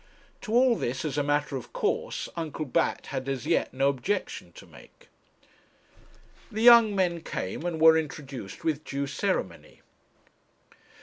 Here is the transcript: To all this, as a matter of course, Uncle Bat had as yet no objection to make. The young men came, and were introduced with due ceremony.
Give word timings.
To 0.41 0.53
all 0.55 0.75
this, 0.77 1.05
as 1.05 1.15
a 1.19 1.23
matter 1.23 1.55
of 1.57 1.73
course, 1.73 2.27
Uncle 2.35 2.65
Bat 2.65 3.05
had 3.13 3.29
as 3.29 3.45
yet 3.45 3.71
no 3.71 3.87
objection 3.89 4.51
to 4.53 4.65
make. 4.65 5.09
The 6.51 6.63
young 6.63 6.95
men 6.95 7.21
came, 7.21 7.63
and 7.67 7.79
were 7.79 7.95
introduced 7.95 8.63
with 8.63 8.83
due 8.83 9.05
ceremony. 9.05 9.81